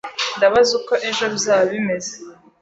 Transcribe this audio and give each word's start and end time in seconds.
Ndabaza 0.37 0.71
uko 0.79 0.93
ejo 1.09 1.23
bizaba 1.33 1.63
bimeze. 1.71 2.11